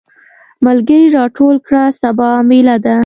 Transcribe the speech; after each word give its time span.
ملګري 0.65 1.07
راټول 1.17 1.55
کړه 1.67 1.83
سبا 2.01 2.29
ميله 2.49 2.75
ده. 2.85 2.97